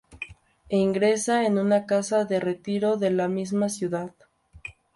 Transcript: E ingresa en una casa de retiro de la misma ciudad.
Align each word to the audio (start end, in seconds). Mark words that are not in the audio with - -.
E 0.67 0.79
ingresa 0.79 1.43
en 1.45 1.59
una 1.59 1.85
casa 1.85 2.25
de 2.25 2.39
retiro 2.39 2.97
de 2.97 3.11
la 3.11 3.27
misma 3.27 3.69
ciudad. 3.69 4.11